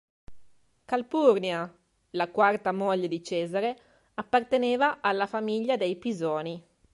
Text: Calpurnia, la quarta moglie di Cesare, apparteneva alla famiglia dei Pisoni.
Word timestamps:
Calpurnia, 0.87 1.71
la 2.13 2.27
quarta 2.31 2.71
moglie 2.71 3.07
di 3.07 3.21
Cesare, 3.23 3.77
apparteneva 4.15 4.99
alla 4.99 5.27
famiglia 5.27 5.77
dei 5.77 5.95
Pisoni. 5.95 6.63